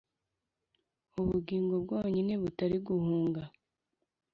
ubugingo 1.21 1.73
bwonyine 1.83 2.33
butari 2.41 2.77
guhunga 2.87 3.41